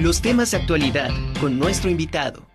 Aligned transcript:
Los 0.00 0.22
temas 0.22 0.52
de 0.52 0.56
actualidad 0.56 1.10
con 1.42 1.58
nuestro 1.58 1.90
invitado. 1.90 2.46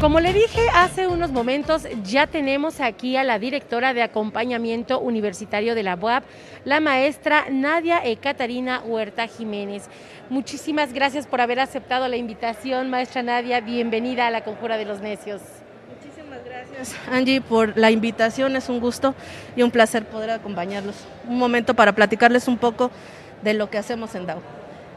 Como 0.00 0.18
le 0.18 0.32
dije 0.32 0.60
hace 0.74 1.06
unos 1.06 1.30
momentos, 1.30 1.86
ya 2.02 2.26
tenemos 2.26 2.80
aquí 2.80 3.16
a 3.16 3.22
la 3.22 3.38
directora 3.38 3.94
de 3.94 4.02
acompañamiento 4.02 4.98
universitario 4.98 5.76
de 5.76 5.84
la 5.84 5.94
UAP, 5.94 6.24
la 6.64 6.80
maestra 6.80 7.44
Nadia 7.48 8.04
Ekaterina 8.04 8.82
Huerta 8.84 9.28
Jiménez. 9.28 9.84
Muchísimas 10.28 10.92
gracias 10.92 11.28
por 11.28 11.40
haber 11.40 11.60
aceptado 11.60 12.08
la 12.08 12.16
invitación, 12.16 12.90
maestra 12.90 13.22
Nadia. 13.22 13.60
Bienvenida 13.60 14.26
a 14.26 14.32
la 14.32 14.42
Conjura 14.42 14.76
de 14.76 14.86
los 14.86 15.00
Necios. 15.02 15.40
Angie, 17.10 17.40
por 17.40 17.76
la 17.76 17.90
invitación. 17.90 18.56
Es 18.56 18.68
un 18.68 18.80
gusto 18.80 19.14
y 19.56 19.62
un 19.62 19.70
placer 19.70 20.04
poder 20.04 20.30
acompañarlos. 20.30 20.96
Un 21.28 21.38
momento 21.38 21.74
para 21.74 21.92
platicarles 21.92 22.48
un 22.48 22.58
poco 22.58 22.90
de 23.42 23.54
lo 23.54 23.70
que 23.70 23.78
hacemos 23.78 24.14
en 24.14 24.26
DAO. 24.26 24.40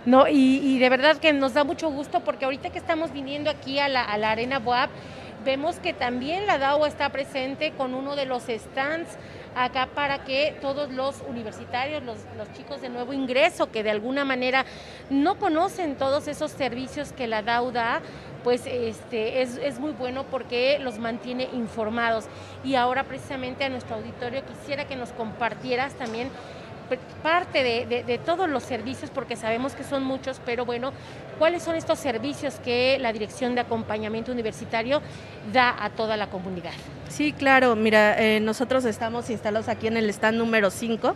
No, 0.05 0.27
y, 0.27 0.80
de 0.80 0.89
verdad 0.89 1.17
que 1.17 1.31
nos 1.31 1.53
da 1.53 1.63
mucho 1.63 1.89
gusto 1.89 2.20
porque 2.22 2.44
ahorita 2.44 2.72
que 2.72 2.77
estamos 2.77 3.13
viniendo 3.13 3.49
aquí 3.49 3.80
a 3.80 3.88
la, 3.88 4.03
Arena 4.03 4.59
Boab, 4.59 4.89
vemos 5.43 5.77
que 5.79 5.93
también 5.93 6.47
la 6.47 6.57
DAO 6.57 6.85
está 6.85 7.09
presente 7.09 7.71
con 7.71 7.93
uno 7.93 8.15
de 8.15 8.25
los 8.25 8.43
stands 8.43 9.17
acá 9.55 9.89
para 9.93 10.23
que 10.23 10.57
todos 10.61 10.91
los 10.91 11.21
universitarios, 11.27 12.03
los, 12.03 12.17
chicos 12.53 12.81
de 12.81 12.89
nuevo 12.89 13.13
ingreso, 13.13 13.71
que 13.71 13.83
de 13.83 13.91
alguna 13.91 14.25
manera 14.25 14.66
no 15.09 15.35
conocen 15.38 15.95
todos 15.95 16.27
esos 16.27 16.52
servicios 16.52 17.13
que 17.13 17.27
la 17.27 17.41
DAO 17.41 17.71
da, 17.71 18.02
pues 18.43 18.66
este, 18.66 19.41
es, 19.41 19.57
es, 19.57 19.79
muy 19.79 19.91
bueno 19.91 20.25
porque 20.29 20.79
los 20.79 20.99
mantiene 20.99 21.47
informados. 21.53 22.25
Y 22.63 22.75
ahora 22.75 23.03
precisamente 23.03 23.63
a 23.63 23.69
nuestro 23.69 23.95
auditorio 23.95 24.44
quisiera 24.45 24.85
que 24.85 24.95
nos 24.95 25.11
compartieras 25.11 25.94
también 25.94 26.30
parte 27.22 27.64
de, 27.64 28.20
todos 28.26 28.50
los 28.50 28.64
servicios, 28.64 29.10
porque 29.10 29.36
sabemos 29.36 29.73
que 29.73 29.84
son 29.84 30.04
muchos, 30.04 30.42
pero 30.45 30.66
bueno, 30.66 30.92
¿cuáles 31.40 31.64
son 31.64 31.75
estos 31.75 32.00
servicios 32.00 32.56
que 32.64 32.98
la 33.00 33.14
Dirección 33.14 33.56
de 33.56 33.62
Acompañamiento 33.62 34.31
Universitario 34.31 35.02
da 35.52 35.75
a 35.84 35.90
toda 35.90 36.17
la 36.17 36.28
comunidad? 36.28 36.73
Sí, 37.09 37.31
claro, 37.31 37.75
mira, 37.75 38.20
eh, 38.20 38.40
nosotros 38.40 38.86
estamos 38.86 39.30
instalados 39.30 39.67
aquí 39.70 39.88
en 39.88 39.98
el 39.98 40.09
stand 40.09 40.38
número 40.38 40.72
5 40.72 41.16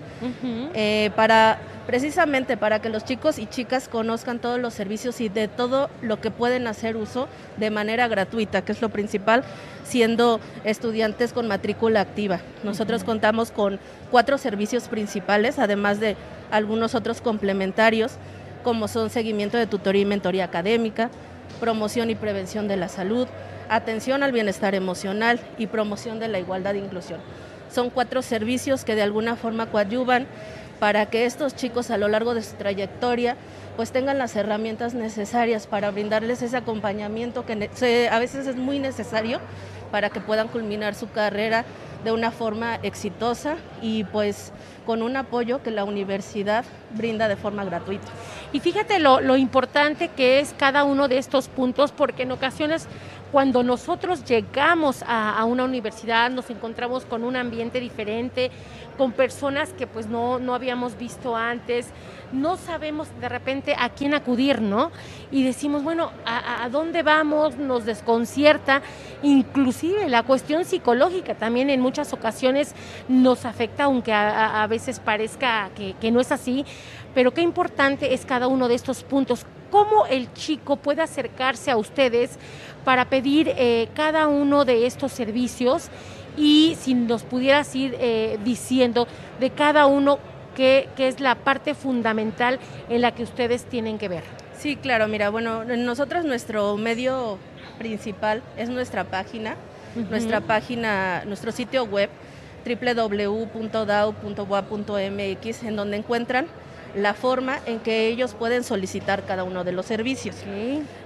eh, 0.74 1.12
para 1.16 1.60
precisamente 1.88 2.58
para 2.58 2.80
que 2.82 2.90
los 2.90 3.06
chicos 3.06 3.40
y 3.40 3.48
chicas 3.48 3.88
conozcan 3.88 4.40
todos 4.40 4.60
los 4.60 4.74
servicios 4.74 5.22
y 5.22 5.30
de 5.30 5.48
todo 5.48 5.90
lo 6.02 6.20
que 6.20 6.30
pueden 6.30 6.68
hacer 6.68 6.98
uso 6.98 7.30
de 7.56 7.72
manera 7.72 8.10
gratuita, 8.10 8.62
que 8.62 8.74
es 8.74 8.82
lo 8.82 8.90
principal, 8.90 9.44
siendo 9.86 10.42
estudiantes 10.66 11.32
con 11.32 11.48
matrícula 11.48 12.02
activa. 12.02 12.42
Nosotros 12.64 13.06
contamos 13.06 13.52
con 13.52 13.80
cuatro 14.12 14.38
servicios 14.38 14.90
principales, 14.90 15.60
además 15.60 16.02
de 16.02 16.18
algunos 16.52 16.94
otros 16.94 17.22
complementarios, 17.22 18.12
como 18.66 18.90
son 18.90 19.10
seguimiento 19.10 19.58
de 19.58 19.66
tutoría 19.66 20.02
y 20.02 20.06
mentoría 20.06 20.44
académica, 20.44 21.10
promoción 21.62 22.10
y 22.10 22.16
prevención 22.16 22.68
de 22.68 22.76
la 22.76 22.90
salud, 22.90 23.30
atención 23.70 24.24
al 24.24 24.34
bienestar 24.34 24.76
emocional 24.76 25.40
y 25.58 25.68
promoción 25.68 26.20
de 26.20 26.28
la 26.28 26.40
igualdad 26.40 26.76
e 26.76 26.80
inclusión. 26.80 27.22
Son 27.74 27.90
cuatro 27.90 28.22
servicios 28.22 28.84
que 28.84 28.96
de 28.96 29.04
alguna 29.04 29.38
forma 29.38 29.68
coadyuvan 29.68 30.28
para 30.80 31.08
que 31.08 31.26
estos 31.26 31.56
chicos 31.56 31.92
a 31.92 31.98
lo 31.98 32.08
largo 32.08 32.34
de 32.34 32.44
su 32.44 32.56
trayectoria 32.56 33.36
pues 33.76 33.92
tengan 33.92 34.18
las 34.18 34.36
herramientas 34.36 34.96
necesarias 34.96 35.68
para 35.68 35.92
brindarles 35.92 36.42
ese 36.42 36.58
acompañamiento 36.58 37.46
que 37.46 38.10
a 38.12 38.20
veces 38.20 38.48
es 38.48 38.56
muy 38.56 38.80
necesario 38.80 39.40
para 39.92 40.10
que 40.10 40.20
puedan 40.20 40.48
culminar 40.48 40.96
su 40.96 41.10
carrera 41.12 41.64
de 42.04 42.12
una 42.12 42.32
forma 42.32 42.76
exitosa 42.84 43.58
y 43.82 44.04
pues 44.06 44.52
con 44.86 45.02
un 45.02 45.18
apoyo 45.18 45.62
que 45.62 45.72
la 45.72 45.84
universidad 45.84 46.64
brinda 46.96 47.28
de 47.28 47.36
forma 47.36 47.66
gratuita. 47.66 48.08
Y 48.54 48.62
fíjate 48.62 49.00
lo, 49.00 49.36
importante 49.36 50.08
que 50.08 50.40
es 50.40 50.56
cada 50.58 50.86
uno 50.86 51.08
de 51.08 51.18
estos 51.18 51.50
puntos, 51.50 51.92
porque 51.92 52.24
en 52.24 52.32
ocasiones 52.32 52.88
cuando 53.32 53.64
nosotros 53.64 54.24
llegamos 54.26 55.04
a, 55.06 55.44
una 55.46 55.64
universidad 55.64 56.30
nos 56.30 56.50
encontramos 56.50 57.06
con 57.06 57.24
un 57.24 57.36
ambiente 57.36 57.80
diferente, 57.80 58.52
con 58.98 59.12
personas 59.12 59.74
que 59.74 59.88
pues 59.88 60.08
no, 60.08 60.40
no 60.40 60.56
habíamos 60.56 60.98
visto 60.98 61.36
antes, 61.36 61.88
no 62.32 62.58
sabemos 62.58 63.08
de 63.22 63.30
repente 63.30 63.76
a 63.78 63.90
quién 63.90 64.14
acudir, 64.14 64.62
¿no? 64.62 64.92
Y 65.32 65.44
decimos, 65.44 65.84
bueno, 65.84 66.12
¿a, 66.26 66.68
dónde 66.70 67.04
vamos? 67.04 67.58
Nos 67.58 67.86
desconcierta, 67.86 68.82
inclusive 69.24 70.10
la 70.10 70.24
cuestión 70.24 70.66
psicológica 70.66 71.36
también 71.36 71.70
en 71.70 71.80
muchas 71.82 72.14
ocasiones 72.14 72.74
nos 73.08 73.46
afecta, 73.46 73.86
aunque 73.86 74.14
a, 74.14 74.66
veces 74.68 75.00
parezca 75.00 75.70
que, 75.76 75.96
que 76.00 76.12
no 76.12 76.20
es 76.20 76.32
así, 76.32 76.66
pero 77.14 77.34
qué 77.34 77.42
importante 77.42 78.14
es 78.14 78.26
cada 78.26 78.48
uno 78.48 78.68
de 78.68 78.76
estos 78.76 79.04
puntos. 79.04 79.46
¿Cómo 79.72 80.06
el 80.06 80.32
chico 80.34 80.78
puede 80.78 81.02
acercarse 81.02 81.72
a 81.72 81.78
ustedes 81.78 82.38
para 82.86 83.06
pedir 83.06 83.52
eh, 83.58 83.90
cada 83.94 84.28
uno 84.28 84.66
de 84.66 84.86
estos 84.86 85.12
servicios? 85.12 85.90
Y 86.38 86.78
si 86.80 86.94
nos 86.94 87.24
pudieras 87.24 87.76
ir 87.76 87.96
eh, 88.00 88.38
diciendo 88.44 89.08
de 89.40 89.50
cada 89.50 89.88
uno 89.88 90.20
qué, 90.56 90.88
es 90.98 91.20
la 91.20 91.36
parte 91.36 91.74
fundamental 91.74 92.60
en 92.90 93.02
la 93.02 93.14
que 93.14 93.24
ustedes 93.24 93.66
tienen 93.66 93.98
que 93.98 94.08
ver. 94.08 94.24
Sí, 94.58 94.76
claro, 94.76 95.08
mira, 95.08 95.30
bueno, 95.30 95.64
nosotros 95.66 96.26
nuestro 96.26 96.78
medio 96.78 97.38
principal 97.78 98.42
es 98.58 98.70
nuestra 98.70 99.04
página, 99.04 99.56
nuestra 100.10 100.42
página, 100.42 101.24
nuestro 101.26 101.52
sitio 101.52 101.86
web 101.86 102.10
www.dao.wa.mx 102.66 103.74
en 105.64 105.76
donde 105.76 105.98
encuentran 105.98 106.48
la 106.98 107.14
forma 107.14 107.60
en 107.66 107.80
que 107.80 108.08
ellos 108.08 108.34
pueden 108.34 108.64
solicitar 108.64 109.24
cada 109.24 109.44
uno 109.44 109.64
de 109.64 109.72
los 109.72 109.86
servicios. 109.86 110.36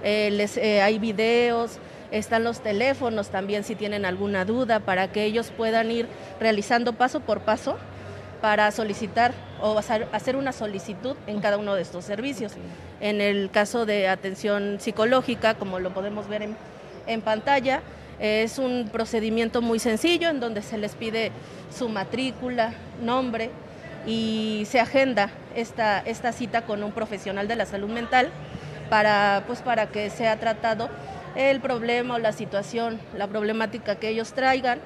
Eh, 0.02 0.30
les, 0.32 0.56
eh, 0.56 0.80
hay 0.80 0.98
videos, 0.98 1.78
están 2.10 2.44
los 2.44 2.60
teléfonos 2.60 3.28
también 3.28 3.62
si 3.62 3.74
tienen 3.74 4.04
alguna 4.04 4.44
duda 4.44 4.80
para 4.80 5.12
que 5.12 5.24
ellos 5.24 5.52
puedan 5.54 5.90
ir 5.90 6.06
realizando 6.40 6.94
paso 6.94 7.20
por 7.20 7.40
paso 7.40 7.76
para 8.40 8.70
solicitar 8.70 9.32
o 9.60 9.78
hacer 9.78 10.36
una 10.36 10.52
solicitud 10.52 11.14
en 11.26 11.40
cada 11.40 11.58
uno 11.58 11.74
de 11.74 11.82
estos 11.82 12.04
servicios. 12.04 12.52
En 13.00 13.20
el 13.20 13.50
caso 13.50 13.86
de 13.86 14.08
atención 14.08 14.78
psicológica, 14.80 15.54
como 15.54 15.78
lo 15.78 15.94
podemos 15.94 16.26
ver 16.26 16.42
en, 16.42 16.56
en 17.06 17.20
pantalla, 17.20 17.82
es 18.18 18.58
un 18.58 18.88
procedimiento 18.90 19.62
muy 19.62 19.78
sencillo 19.78 20.28
en 20.30 20.40
donde 20.40 20.62
se 20.62 20.78
les 20.78 20.94
pide 20.94 21.30
su 21.76 21.88
matrícula, 21.88 22.74
nombre, 23.02 23.50
y 24.06 24.64
se 24.66 24.80
agenda 24.80 25.30
esta, 25.56 26.00
esta 26.00 26.32
cita 26.32 26.62
con 26.62 26.82
un 26.82 26.92
profesional 26.92 27.48
de 27.48 27.56
la 27.56 27.66
salud 27.66 27.88
mental 27.88 28.30
para, 28.90 29.44
pues, 29.46 29.62
para 29.62 29.88
que 29.88 30.10
sea 30.10 30.38
tratado 30.38 30.90
el 31.34 31.60
problema 31.60 32.14
o 32.14 32.18
la 32.18 32.32
situación, 32.32 33.00
la 33.16 33.26
problemática 33.26 33.96
que 33.96 34.08
ellos 34.08 34.32
traigan, 34.34 34.80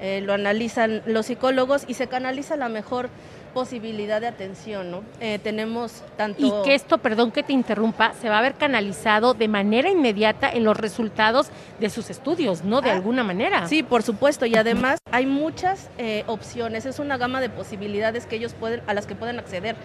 eh, 0.00 0.20
lo 0.22 0.32
analizan 0.32 1.02
los 1.06 1.26
psicólogos 1.26 1.84
y 1.88 1.94
se 1.94 2.06
canaliza 2.06 2.56
la 2.56 2.68
mejor 2.68 3.10
posibilidad 3.58 4.20
de 4.20 4.28
atención, 4.28 4.90
¿no? 4.90 5.02
Eh, 5.20 5.38
tenemos 5.42 6.04
tanto... 6.16 6.44
Y 6.44 6.52
que 6.64 6.74
esto, 6.74 6.98
perdón 6.98 7.32
que 7.32 7.42
te 7.42 7.52
interrumpa, 7.52 8.12
se 8.14 8.28
va 8.28 8.38
a 8.38 8.42
ver 8.42 8.54
canalizado 8.54 9.34
de 9.34 9.48
manera 9.48 9.90
inmediata 9.90 10.50
en 10.50 10.64
los 10.64 10.76
resultados 10.76 11.48
de 11.80 11.90
sus 11.90 12.10
estudios, 12.10 12.62
¿no? 12.62 12.80
De 12.80 12.90
ah, 12.90 12.94
alguna 12.94 13.24
manera. 13.24 13.66
Sí, 13.66 13.82
por 13.82 14.02
supuesto, 14.02 14.46
y 14.46 14.54
además 14.54 15.00
hay 15.10 15.26
muchas 15.26 15.90
eh, 15.98 16.24
opciones, 16.26 16.86
es 16.86 16.98
una 16.98 17.16
gama 17.16 17.40
de 17.40 17.50
posibilidades 17.50 18.26
que 18.26 18.36
ellos 18.36 18.54
pueden, 18.54 18.82
a 18.86 18.94
las 18.94 19.06
que 19.06 19.14
pueden 19.14 19.38
acceder. 19.38 19.76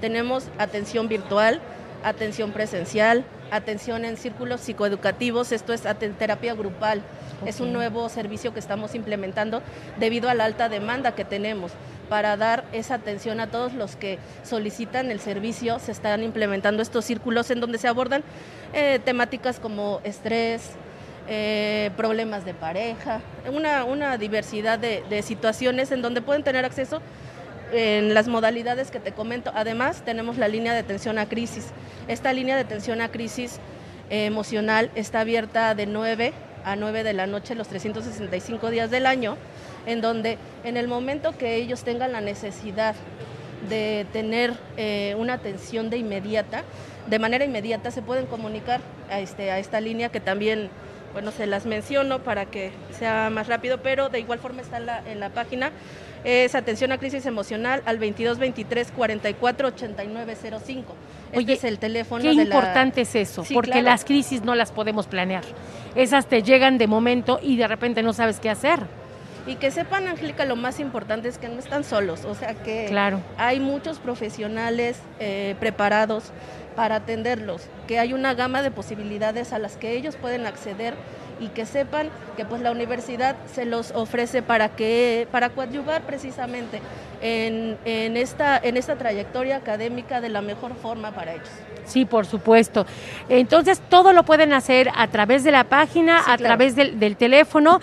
Tenemos 0.00 0.46
atención 0.58 1.08
virtual, 1.08 1.60
atención 2.04 2.52
presencial, 2.52 3.24
atención 3.50 4.04
en 4.04 4.16
círculos 4.16 4.60
psicoeducativos, 4.60 5.52
esto 5.52 5.72
es 5.72 5.82
terapia 6.18 6.54
grupal. 6.54 7.02
Es 7.46 7.60
un 7.60 7.72
nuevo 7.72 8.08
servicio 8.08 8.52
que 8.52 8.58
estamos 8.58 8.94
implementando 8.94 9.62
debido 9.98 10.28
a 10.28 10.34
la 10.34 10.44
alta 10.44 10.68
demanda 10.68 11.14
que 11.14 11.24
tenemos 11.24 11.72
para 12.08 12.36
dar 12.36 12.64
esa 12.72 12.94
atención 12.94 13.38
a 13.38 13.46
todos 13.48 13.74
los 13.74 13.96
que 13.96 14.18
solicitan 14.42 15.10
el 15.10 15.20
servicio. 15.20 15.78
Se 15.78 15.92
están 15.92 16.22
implementando 16.22 16.82
estos 16.82 17.04
círculos 17.04 17.50
en 17.50 17.60
donde 17.60 17.78
se 17.78 17.86
abordan 17.86 18.24
eh, 18.72 18.98
temáticas 19.04 19.60
como 19.60 20.00
estrés, 20.04 20.72
eh, 21.30 21.90
problemas 21.94 22.46
de 22.46 22.54
pareja, 22.54 23.20
una, 23.52 24.16
diversidad 24.16 24.78
de, 24.78 25.22
situaciones 25.22 25.92
en 25.92 26.00
donde 26.00 26.22
pueden 26.22 26.42
tener 26.42 26.64
acceso 26.64 27.02
en 27.72 28.14
las 28.14 28.28
modalidades 28.28 28.90
que 28.90 29.00
te 29.00 29.12
comento. 29.12 29.52
Además, 29.54 30.02
tenemos 30.04 30.38
la 30.38 30.48
línea 30.48 30.72
de 30.72 30.80
atención 30.80 31.18
a 31.18 31.26
crisis. 31.26 31.68
Esta 32.08 32.32
línea 32.32 32.54
de 32.56 32.62
atención 32.62 33.00
a 33.00 33.10
crisis 33.10 33.60
eh, 34.10 34.26
emocional 34.26 34.90
está 34.94 35.20
abierta 35.20 35.74
de 35.74 35.86
9 35.86 36.32
a 36.64 36.76
9 36.76 37.04
de 37.04 37.12
la 37.12 37.26
noche 37.26 37.54
los 37.54 37.68
365 37.68 38.70
días 38.70 38.90
del 38.90 39.06
año, 39.06 39.36
en 39.86 40.00
donde 40.00 40.38
en 40.64 40.76
el 40.76 40.88
momento 40.88 41.36
que 41.36 41.56
ellos 41.56 41.82
tengan 41.84 42.12
la 42.12 42.20
necesidad 42.20 42.94
de 43.68 44.06
tener 44.12 44.54
eh, 44.76 45.14
una 45.18 45.34
atención 45.34 45.90
de 45.90 45.98
inmediata, 45.98 46.62
de 47.06 47.18
manera 47.18 47.44
inmediata 47.44 47.90
se 47.90 48.02
pueden 48.02 48.26
comunicar 48.26 48.80
a, 49.10 49.20
este, 49.20 49.50
a 49.50 49.58
esta 49.58 49.80
línea 49.80 50.10
que 50.10 50.20
también 50.20 50.68
bueno, 51.12 51.30
se 51.30 51.46
las 51.46 51.66
menciono 51.66 52.20
para 52.20 52.46
que 52.46 52.72
sea 52.98 53.30
más 53.30 53.46
rápido, 53.48 53.78
pero 53.82 54.08
de 54.08 54.20
igual 54.20 54.38
forma 54.38 54.62
está 54.62 54.76
en 54.78 54.86
la, 54.86 55.02
en 55.10 55.20
la 55.20 55.30
página. 55.30 55.70
Es 56.24 56.54
atención 56.56 56.90
a 56.92 56.98
crisis 56.98 57.26
emocional 57.26 57.80
al 57.86 57.98
22 57.98 58.38
23 58.38 58.90
44 58.90 59.68
89 59.68 60.36
05. 60.64 60.94
Este 61.26 61.38
Oye, 61.38 61.52
es 61.54 61.64
el 61.64 61.78
teléfono 61.78 62.22
Qué 62.22 62.30
de 62.30 62.34
la- 62.34 62.42
importante 62.42 63.02
es 63.02 63.14
eso, 63.14 63.44
Sí, 63.44 63.54
porque 63.54 63.70
claro. 63.70 63.84
las 63.86 64.04
crisis 64.04 64.42
no 64.42 64.54
las 64.54 64.72
podemos 64.72 65.06
planear. 65.06 65.44
Esas 65.94 66.26
te 66.26 66.42
llegan 66.42 66.76
de 66.78 66.86
momento 66.88 67.38
y 67.42 67.56
de 67.56 67.68
repente 67.68 68.02
no 68.02 68.12
sabes 68.12 68.40
qué 68.40 68.50
hacer. 68.50 68.80
Y 69.46 69.54
que 69.54 69.70
sepan, 69.70 70.06
Angélica, 70.08 70.44
lo 70.44 70.56
más 70.56 70.78
importante 70.80 71.28
es 71.28 71.38
que 71.38 71.48
no 71.48 71.58
están 71.58 71.82
solos, 71.84 72.24
o 72.26 72.34
sea 72.34 72.52
que 72.54 72.86
Claro. 72.90 73.20
hay 73.38 73.60
muchos 73.60 73.98
profesionales 73.98 74.98
eh, 75.20 75.54
preparados 75.60 76.32
para 76.78 76.94
atenderlos, 76.94 77.62
que 77.88 77.98
hay 77.98 78.12
una 78.12 78.34
gama 78.34 78.62
de 78.62 78.70
posibilidades 78.70 79.52
a 79.52 79.58
las 79.58 79.76
que 79.76 79.96
ellos 79.96 80.14
pueden 80.14 80.46
acceder 80.46 80.94
y 81.40 81.48
que 81.48 81.66
sepan 81.66 82.08
que 82.36 82.44
pues 82.44 82.62
la 82.62 82.70
universidad 82.70 83.34
se 83.52 83.64
los 83.64 83.90
ofrece 83.90 84.42
para 84.42 84.68
que 84.68 85.26
para 85.32 85.50
coadyuvar 85.50 86.02
precisamente 86.02 86.80
en, 87.20 87.76
en 87.84 88.16
esta 88.16 88.56
en 88.58 88.76
esta 88.76 88.94
trayectoria 88.94 89.56
académica 89.56 90.20
de 90.20 90.28
la 90.28 90.40
mejor 90.40 90.76
forma 90.76 91.10
para 91.10 91.34
ellos. 91.34 91.48
Sí, 91.84 92.04
por 92.04 92.26
supuesto. 92.26 92.86
Entonces, 93.28 93.80
todo 93.88 94.12
lo 94.12 94.22
pueden 94.22 94.52
hacer 94.52 94.88
a 94.94 95.08
través 95.08 95.42
de 95.42 95.50
la 95.50 95.64
página, 95.64 96.18
Sí, 96.18 96.30
a 96.30 96.36
claro. 96.36 96.44
través 96.44 96.76
del, 96.76 97.00
del 97.00 97.16
teléfono. 97.16 97.80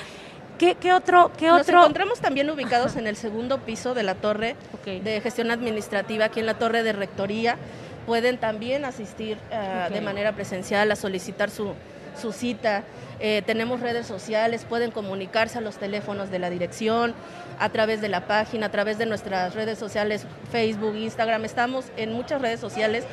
¿Qué, 0.57 0.75
qué 0.75 0.93
otro? 0.93 1.31
Qué 1.37 1.47
Nos 1.47 1.63
otro? 1.63 1.79
encontramos 1.79 2.21
también 2.21 2.49
ubicados 2.49 2.95
en 2.95 3.07
el 3.07 3.17
segundo 3.17 3.57
piso 3.59 3.93
de 3.93 4.03
la 4.03 4.15
torre 4.15 4.55
de 4.85 5.19
gestión 5.19 5.51
administrativa 5.51 6.25
aquí 6.25 6.39
en 6.39 6.45
la 6.45 6.53
torre 6.53 6.81
de 6.81 6.93
rectoría. 6.93 7.57
Pueden 8.05 8.37
también 8.37 8.85
asistir 8.85 9.37
eh, 9.51 9.87
de 9.91 10.01
manera 10.01 10.33
presencial 10.33 10.91
a 10.91 10.95
solicitar 10.95 11.49
su, 11.49 11.73
su 12.19 12.31
cita. 12.31 12.83
Eh, 13.19 13.41
tenemos 13.45 13.79
redes 13.79 14.05
sociales, 14.05 14.65
pueden 14.67 14.91
comunicarse 14.91 15.57
a 15.57 15.61
los 15.61 15.77
teléfonos 15.77 16.29
de 16.29 16.39
la 16.39 16.49
dirección, 16.49 17.13
a 17.59 17.69
través 17.69 18.01
de 18.01 18.09
la 18.09 18.27
página, 18.27 18.67
a 18.67 18.71
través 18.71 18.97
de 18.97 19.05
nuestras 19.05 19.55
redes 19.55 19.79
sociales, 19.79 20.25
Facebook, 20.51 20.95
Instagram. 20.95 21.45
Estamos 21.45 21.85
en 21.97 22.13
muchas 22.13 22.41
redes 22.41 22.59
sociales. 22.59 23.05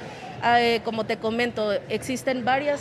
Eh, 0.44 0.81
como 0.85 1.05
te 1.05 1.19
comento, 1.19 1.73
existen 1.89 2.44
varios 2.44 2.81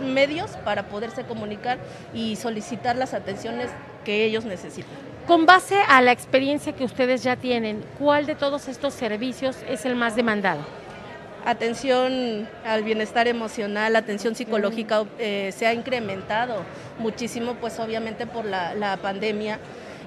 medios 0.00 0.52
para 0.64 0.84
poderse 0.84 1.24
comunicar 1.24 1.78
y 2.14 2.36
solicitar 2.36 2.94
las 2.94 3.14
atenciones 3.14 3.68
que 4.04 4.24
ellos 4.24 4.44
necesitan. 4.44 4.92
Con 5.26 5.44
base 5.44 5.76
a 5.88 6.00
la 6.00 6.12
experiencia 6.12 6.72
que 6.72 6.84
ustedes 6.84 7.24
ya 7.24 7.34
tienen, 7.36 7.84
¿cuál 7.98 8.26
de 8.26 8.36
todos 8.36 8.68
estos 8.68 8.94
servicios 8.94 9.56
es 9.68 9.84
el 9.84 9.96
más 9.96 10.14
demandado? 10.14 10.77
Atención 11.48 12.46
al 12.66 12.84
bienestar 12.84 13.26
emocional, 13.26 13.96
atención 13.96 14.34
psicológica 14.34 15.04
eh, 15.18 15.50
se 15.56 15.66
ha 15.66 15.72
incrementado 15.72 16.62
muchísimo, 16.98 17.54
pues 17.54 17.78
obviamente 17.78 18.26
por 18.26 18.44
la, 18.44 18.98
pandemia. 19.00 19.58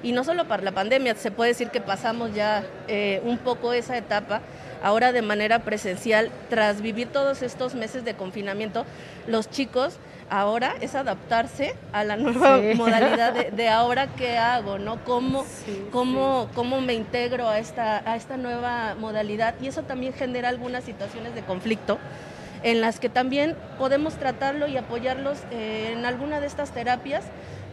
Y 0.04 0.12
no 0.12 0.22
solo 0.22 0.46
por 0.46 0.62
la 0.62 0.70
pandemia, 0.70 1.16
se 1.16 1.32
puede 1.32 1.50
decir 1.50 1.70
que 1.70 1.80
pasamos 1.80 2.32
ya 2.32 2.64
eh, 2.86 3.20
un 3.24 3.38
poco 3.38 3.72
esa 3.72 3.96
etapa. 3.96 4.40
Ahora 4.84 5.12
de 5.12 5.22
manera 5.22 5.60
presencial, 5.60 6.30
tras 6.48 6.80
vivir 6.80 7.08
todos 7.08 7.42
estos 7.42 7.74
meses 7.74 8.04
de 8.04 8.14
confinamiento, 8.14 8.84
los 9.26 9.50
chicos 9.50 9.98
ahora 10.32 10.74
es 10.80 10.94
adaptarse 10.94 11.74
a 11.92 12.04
la 12.04 12.16
nueva 12.16 12.58
sí. 12.58 12.74
modalidad 12.76 13.34
de, 13.34 13.50
de, 13.50 13.68
ahora 13.68 14.08
qué 14.16 14.38
hago, 14.38 14.78
¿no? 14.78 15.04
¿Cómo, 15.04 15.44
sí, 15.44 15.86
cómo, 15.92 16.44
sí. 16.44 16.52
cómo 16.54 16.80
me 16.80 16.94
integro 16.94 17.48
a 17.48 17.58
esta, 17.58 18.02
a 18.10 18.16
esta 18.16 18.38
nueva 18.38 18.94
modalidad? 18.98 19.54
Y 19.60 19.68
eso 19.68 19.82
también 19.82 20.14
genera 20.14 20.48
algunas 20.48 20.84
situaciones 20.84 21.34
de 21.34 21.42
conflicto 21.42 21.98
en 22.62 22.80
las 22.80 22.98
que 22.98 23.08
también 23.08 23.56
podemos 23.78 24.14
tratarlo 24.14 24.68
y 24.68 24.76
apoyarlos 24.76 25.38
eh, 25.50 25.92
en 25.92 26.06
alguna 26.06 26.40
de 26.40 26.46
estas 26.46 26.70
terapias. 26.70 27.24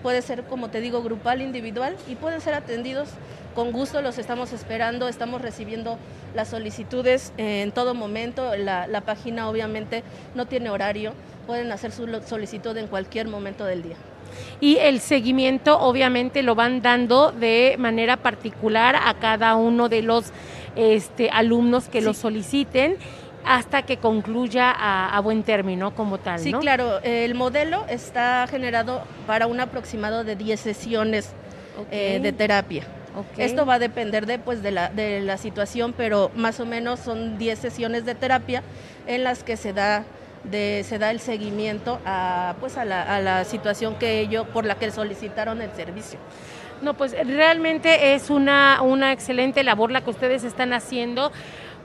Puede 0.02 0.22
ser, 0.22 0.44
como 0.44 0.70
te 0.70 0.82
digo, 0.82 1.04
grupal, 1.04 1.42
individual 1.42 1.96
y 2.08 2.16
pueden 2.16 2.42
ser 2.42 2.54
atendidos 2.54 3.10
con 3.56 3.72
gusto, 3.72 4.02
los 4.02 4.18
estamos 4.18 4.54
esperando, 4.54 5.08
estamos 5.08 5.42
recibiendo 5.42 5.98
las 6.36 6.50
solicitudes 6.50 7.34
en 7.38 7.72
todo 7.72 7.94
momento. 7.94 8.56
La, 8.56 8.88
la 8.88 9.02
página 9.02 9.50
obviamente 9.50 10.04
no 10.36 10.46
tiene 10.46 10.70
horario, 10.70 11.14
pueden 11.48 11.72
hacer 11.72 11.92
su 11.92 12.08
solicitud 12.26 12.78
en 12.78 12.88
cualquier 12.88 13.28
momento 13.28 13.66
del 13.66 13.84
día. 13.84 13.96
Y 14.62 14.78
el 14.78 15.00
seguimiento 15.00 15.80
obviamente 15.80 16.44
lo 16.44 16.56
van 16.56 16.82
dando 16.82 17.32
de 17.32 17.76
manera 17.80 18.18
particular 18.18 18.96
a 18.96 19.16
cada 19.16 19.56
uno 19.56 19.90
de 19.90 20.02
los 20.02 20.32
este, 20.76 21.30
alumnos 21.30 21.90
que 21.90 22.00
sí. 22.00 22.06
lo 22.06 22.14
soliciten 22.14 22.98
hasta 23.46 23.84
que 23.84 23.98
concluya 23.98 24.72
a, 24.72 25.16
a, 25.16 25.20
buen 25.22 25.44
término 25.44 25.96
como 25.96 26.18
tal. 26.18 26.40
Sí, 26.40 26.52
¿no? 26.52 26.60
claro, 26.60 27.00
el 27.04 27.36
modelo 27.36 27.86
está 27.90 28.46
generado 28.48 29.04
para 29.26 29.48
un 29.48 29.60
aproximado 29.60 30.24
de 30.24 30.36
10 30.36 30.60
sesiones 30.60 31.32
okay. 31.80 32.16
eh, 32.16 32.20
de 32.20 32.32
terapia. 32.32 32.84
Okay. 33.16 33.46
Esto 33.46 33.66
va 33.66 33.76
a 33.76 33.80
depender 33.80 34.26
de, 34.26 34.40
pues, 34.40 34.62
de, 34.62 34.72
la, 34.72 34.90
de 34.90 35.22
la 35.22 35.38
situación, 35.38 35.94
pero 35.98 36.32
más 36.36 36.60
o 36.60 36.66
menos 36.66 37.00
son 37.00 37.38
10 37.38 37.58
sesiones 37.58 38.06
de 38.06 38.16
terapia 38.16 38.64
en 39.08 39.24
las 39.24 39.44
que 39.44 39.58
se 39.58 39.74
da 39.74 40.06
de, 40.44 40.86
se 40.88 41.00
da 41.00 41.12
el 41.12 41.20
seguimiento 41.20 42.00
a, 42.06 42.56
pues 42.60 42.78
a, 42.78 42.86
la, 42.86 43.02
a 43.16 43.20
la 43.20 43.44
situación 43.46 43.96
que 43.96 44.20
ellos, 44.22 44.48
por 44.48 44.66
la 44.66 44.76
que 44.76 44.92
solicitaron 44.92 45.62
el 45.62 45.72
servicio. 45.72 46.20
No, 46.82 46.94
pues 46.94 47.14
realmente 47.28 48.14
es 48.14 48.30
una, 48.30 48.82
una 48.82 49.12
excelente 49.12 49.64
labor 49.64 49.92
la 49.92 50.02
que 50.02 50.12
ustedes 50.12 50.44
están 50.44 50.72
haciendo, 50.72 51.32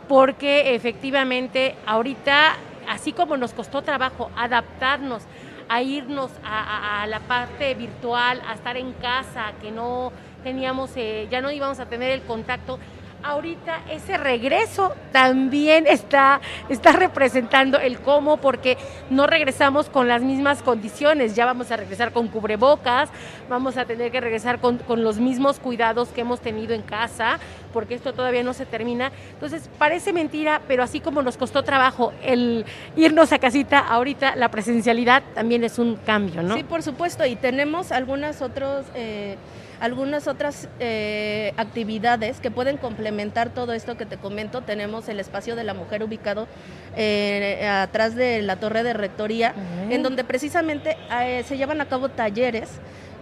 porque 0.09 0.75
efectivamente 0.75 1.75
ahorita, 1.87 2.56
así 2.89 3.12
como 3.12 3.37
nos 3.37 3.53
costó 3.53 3.83
trabajo 3.83 4.31
adaptarnos 4.37 5.23
a 5.69 5.83
irnos 5.83 6.31
a, 6.45 7.06
la 7.09 7.21
parte 7.21 7.75
virtual, 7.75 8.43
a 8.47 8.55
estar 8.55 8.77
en 8.77 8.93
casa, 8.93 9.53
que 9.62 9.71
no 9.71 10.12
teníamos, 10.43 10.91
eh, 10.97 11.27
ya 11.31 11.41
no 11.41 11.51
íbamos 11.51 11.81
a 11.81 11.87
tener 11.87 12.12
el 12.12 12.23
contacto, 12.23 12.79
ahorita 13.25 13.81
ese 13.91 14.17
regreso 14.17 14.93
también 15.11 15.87
está, 15.87 16.41
está 16.69 16.93
representando 16.93 17.79
el 17.79 17.99
cómo, 17.99 18.37
porque 18.37 18.76
no 19.11 19.26
regresamos 19.26 19.88
con 19.88 20.06
las 20.06 20.23
mismas 20.23 20.62
condiciones, 20.62 21.35
ya 21.35 21.47
vamos 21.47 21.71
a 21.71 21.76
regresar 21.76 22.12
con 22.12 22.29
cubrebocas, 22.29 23.09
vamos 23.49 23.76
a 23.76 23.87
tener 23.87 24.12
que 24.12 24.21
regresar 24.21 24.61
con, 24.61 24.79
con 24.79 25.03
los 25.03 25.19
mismos 25.19 25.59
cuidados 25.59 26.11
que 26.11 26.21
hemos 26.21 26.41
tenido 26.41 26.75
en 26.75 26.82
casa, 26.82 27.38
porque 27.73 27.94
esto 27.94 28.12
todavía 28.12 28.43
no 28.43 28.53
se 28.53 28.67
termina. 28.67 29.11
Entonces, 29.32 29.69
parece 29.79 30.12
mentira, 30.12 30.61
pero 30.69 30.82
así 30.82 31.00
como 31.00 31.23
nos 31.23 31.37
costó 31.37 31.62
trabajo 31.62 32.12
el 32.23 32.65
irnos 32.94 33.32
a 33.32 33.38
casita, 33.38 33.79
ahorita 33.79 34.37
la 34.37 34.50
presencialidad 34.50 35.23
también 35.35 35.65
es 35.65 35.79
un 35.79 35.97
cambio, 35.97 36.43
¿no? 36.43 36.55
Sí, 36.55 36.62
por 36.62 36.82
supuesto, 36.82 37.25
y 37.25 37.37
tenemos 37.37 37.91
algunas 37.91 38.43
otros... 38.43 38.85
Eh 38.94 39.37
algunas 39.85 40.29
otras 40.29 40.67
eh, 40.81 41.53
actividades 41.59 42.41
que 42.41 42.51
pueden 42.51 42.79
complementar 42.79 43.51
todo 43.51 43.75
esto 43.75 43.99
que 43.99 44.07
te 44.07 44.17
comento. 44.17 44.63
Tenemos 44.63 45.11
el 45.11 45.21
espacio 45.21 45.57
de 45.57 45.65
la 45.65 45.75
mujer 45.75 46.03
ubicado 46.03 46.49
eh, 46.97 47.69
atrás 47.69 48.15
de 48.15 48.41
la 48.41 48.56
torre 48.56 48.82
de 48.82 48.94
rectoría, 48.94 49.53
uh 49.55 49.61
-huh. 49.61 49.94
en 49.94 50.03
donde 50.03 50.25
precisamente 50.25 50.97
eh, 51.20 51.44
se 51.47 51.58
llevan 51.58 51.82
a 51.82 51.87
cabo 51.87 52.08
talleres 52.08 52.70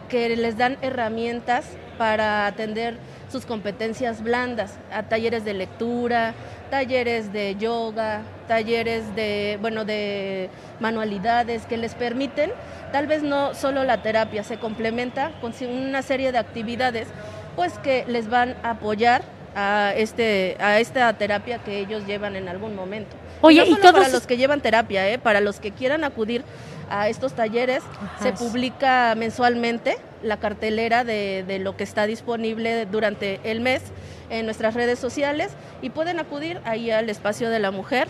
que 0.08 0.36
les 0.36 0.56
dan 0.56 0.78
herramientas 0.82 1.66
para 1.98 2.46
atender 2.46 2.96
sus 3.28 3.44
competencias 3.44 4.22
blandas, 4.22 4.78
a 4.92 5.02
talleres 5.02 5.44
de 5.44 5.54
lectura, 5.54 6.32
talleres 6.72 7.34
de 7.34 7.54
yoga, 7.56 8.22
talleres 8.48 9.14
de, 9.14 9.58
bueno, 9.60 9.84
de 9.84 10.48
manualidades 10.80 11.66
que 11.66 11.76
les 11.76 11.94
permiten, 11.94 12.50
tal 12.92 13.06
vez 13.06 13.22
no 13.22 13.52
solo 13.52 13.84
la 13.84 14.00
terapia, 14.00 14.42
se 14.42 14.56
complementa 14.56 15.32
con 15.42 15.52
una 15.68 16.00
serie 16.00 16.32
de 16.32 16.38
actividades 16.38 17.08
pues 17.56 17.78
que 17.80 18.06
les 18.08 18.30
van 18.30 18.56
a 18.62 18.70
apoyar 18.70 19.20
a 19.54 19.92
este 19.94 20.56
a 20.60 20.80
esta 20.80 21.12
terapia 21.12 21.58
que 21.58 21.78
ellos 21.78 22.06
llevan 22.06 22.36
en 22.36 22.48
algún 22.48 22.74
momento. 22.74 23.16
Oye, 23.42 23.66
y, 23.66 23.70
no 23.70 23.76
y 23.76 23.80
todos 23.80 23.92
para 23.92 24.08
los 24.08 24.26
que 24.26 24.38
llevan 24.38 24.62
terapia, 24.62 25.06
¿eh? 25.10 25.18
para 25.18 25.42
los 25.42 25.60
que 25.60 25.72
quieran 25.72 26.04
acudir 26.04 26.42
a 26.90 27.08
estos 27.08 27.32
talleres, 27.32 27.82
Ajá. 27.82 28.22
se 28.22 28.32
publica 28.32 29.14
mensualmente 29.16 29.96
la 30.22 30.36
cartelera 30.36 31.04
de, 31.04 31.44
de, 31.46 31.58
lo 31.58 31.76
que 31.76 31.84
está 31.84 32.06
disponible 32.06 32.86
durante 32.86 33.40
el 33.44 33.60
mes 33.60 33.82
en 34.30 34.46
nuestras 34.46 34.74
redes 34.74 34.98
sociales 34.98 35.52
y 35.82 35.90
pueden 35.90 36.18
acudir 36.18 36.60
ahí 36.64 36.90
al 36.90 37.10
espacio 37.10 37.50
de 37.50 37.58
la 37.58 37.70
mujer 37.70 38.08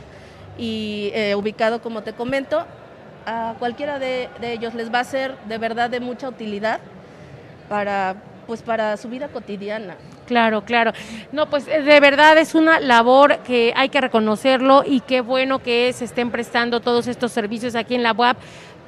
y 0.58 1.10
eh, 1.14 1.34
ubicado, 1.34 1.82
como 1.82 2.02
te 2.02 2.12
comento, 2.12 2.64
a 3.26 3.54
cualquiera 3.58 3.98
de, 3.98 4.28
de, 4.40 4.52
ellos 4.52 4.74
les 4.74 4.92
va 4.92 5.00
a 5.00 5.04
ser 5.04 5.36
de 5.48 5.58
verdad 5.58 5.90
de 5.90 6.00
mucha 6.00 6.28
utilidad 6.28 6.80
para, 7.68 8.16
pues, 8.46 8.62
para 8.62 8.96
su 8.96 9.08
vida 9.08 9.28
cotidiana. 9.28 9.96
Claro, 10.32 10.62
claro. 10.64 10.92
No, 11.30 11.50
pues 11.50 11.66
de 11.66 12.00
verdad 12.00 12.38
es 12.38 12.54
una 12.54 12.80
labor 12.80 13.40
que 13.40 13.74
hay 13.76 13.90
que 13.90 14.00
reconocerlo 14.00 14.82
y 14.82 15.00
qué 15.00 15.20
bueno 15.20 15.58
que 15.58 15.92
se 15.92 16.06
estén 16.06 16.30
prestando 16.30 16.80
todos 16.80 17.06
estos 17.06 17.32
servicios 17.32 17.74
aquí 17.74 17.94
en 17.94 18.02
la 18.02 18.12
UAP 18.12 18.38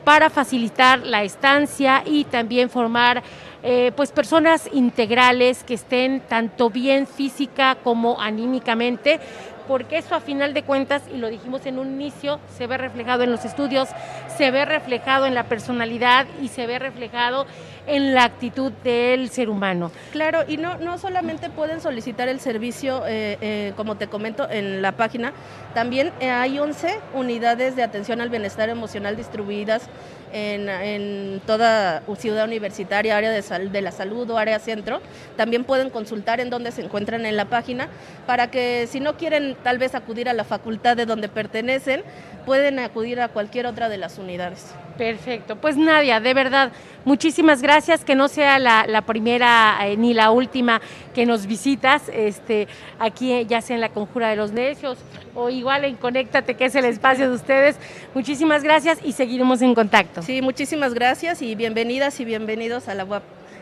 para 0.04 0.30
facilitar 0.30 1.00
la 1.00 1.22
estancia 1.22 2.02
y 2.06 2.24
también 2.24 2.70
formar 2.70 3.22
eh, 3.62 3.92
pues 3.94 4.10
personas 4.10 4.70
integrales 4.72 5.64
que 5.64 5.74
estén 5.74 6.20
tanto 6.20 6.70
bien 6.70 7.06
física 7.06 7.76
como 7.84 8.18
anímicamente 8.18 9.20
porque 9.66 9.98
eso 9.98 10.14
a 10.14 10.20
final 10.20 10.54
de 10.54 10.62
cuentas, 10.62 11.02
y 11.12 11.16
lo 11.16 11.28
dijimos 11.28 11.66
en 11.66 11.78
un 11.78 11.92
inicio, 11.92 12.40
se 12.56 12.66
ve 12.66 12.76
reflejado 12.78 13.22
en 13.22 13.30
los 13.30 13.44
estudios, 13.44 13.88
se 14.36 14.50
ve 14.50 14.64
reflejado 14.64 15.26
en 15.26 15.34
la 15.34 15.44
personalidad 15.44 16.26
y 16.42 16.48
se 16.48 16.66
ve 16.66 16.78
reflejado 16.78 17.46
en 17.86 18.14
la 18.14 18.24
actitud 18.24 18.72
del 18.82 19.28
ser 19.30 19.50
humano. 19.50 19.90
Claro, 20.12 20.40
y 20.48 20.56
no, 20.56 20.78
no 20.78 20.98
solamente 20.98 21.50
pueden 21.50 21.80
solicitar 21.80 22.28
el 22.28 22.40
servicio, 22.40 23.04
eh, 23.06 23.38
eh, 23.40 23.72
como 23.76 23.96
te 23.96 24.08
comento, 24.08 24.48
en 24.48 24.82
la 24.82 24.92
página, 24.92 25.32
también 25.74 26.12
hay 26.20 26.58
11 26.58 27.00
unidades 27.14 27.76
de 27.76 27.82
atención 27.82 28.20
al 28.20 28.30
bienestar 28.30 28.68
emocional 28.68 29.16
distribuidas 29.16 29.88
en, 30.34 30.68
en 30.68 31.40
toda 31.46 32.02
ciudad 32.18 32.44
universitaria, 32.44 33.16
área 33.16 33.30
de, 33.30 33.40
sal, 33.40 33.72
de 33.72 33.80
la 33.80 33.92
salud 33.92 34.28
o 34.30 34.36
área 34.36 34.58
centro. 34.58 35.00
También 35.36 35.64
pueden 35.64 35.88
consultar 35.88 36.40
en 36.40 36.50
dónde 36.50 36.72
se 36.72 36.82
encuentran 36.82 37.24
en 37.24 37.36
la 37.36 37.46
página 37.46 37.88
para 38.26 38.50
que 38.50 38.86
si 38.88 39.00
no 39.00 39.16
quieren 39.16 39.56
tal 39.62 39.78
vez 39.78 39.94
acudir 39.94 40.28
a 40.28 40.32
la 40.32 40.44
facultad 40.44 40.96
de 40.96 41.06
donde 41.06 41.28
pertenecen, 41.28 42.02
pueden 42.44 42.78
acudir 42.78 43.20
a 43.20 43.28
cualquier 43.28 43.66
otra 43.66 43.88
de 43.88 43.96
las 43.96 44.18
unidades. 44.18 44.74
Perfecto. 44.98 45.56
Pues 45.56 45.76
Nadia, 45.76 46.20
de 46.20 46.34
verdad, 46.34 46.70
muchísimas 47.04 47.62
gracias. 47.62 48.04
Que 48.04 48.14
no 48.14 48.28
sea 48.28 48.58
la, 48.58 48.86
la 48.86 49.02
primera 49.02 49.76
eh, 49.82 49.96
ni 49.96 50.14
la 50.14 50.30
última 50.30 50.80
que 51.14 51.26
nos 51.26 51.46
visitas, 51.46 52.02
este, 52.12 52.68
aquí 52.98 53.32
eh, 53.32 53.46
ya 53.46 53.60
sea 53.60 53.74
en 53.74 53.80
la 53.80 53.88
Conjura 53.88 54.28
de 54.28 54.36
los 54.36 54.52
Necios 54.52 54.98
o 55.34 55.50
igual 55.50 55.84
en 55.84 55.96
Conéctate, 55.96 56.54
que 56.54 56.66
es 56.66 56.74
el 56.74 56.84
espacio 56.84 57.28
de 57.28 57.34
ustedes. 57.34 57.76
Muchísimas 58.14 58.62
gracias 58.62 58.98
y 59.02 59.12
seguiremos 59.12 59.62
en 59.62 59.74
contacto. 59.74 60.22
Sí, 60.24 60.40
muchísimas 60.40 60.94
gracias 60.94 61.42
y 61.42 61.54
bienvenidas 61.54 62.18
y 62.18 62.24
bienvenidos 62.24 62.88
a 62.88 62.94
la 62.94 63.04
UAP. 63.04 63.33